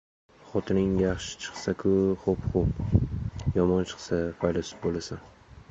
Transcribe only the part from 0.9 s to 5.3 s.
yaxshi chiqsaku— xo‘p-xo‘p, yomon chiqsa— faylasuf bo‘lasan.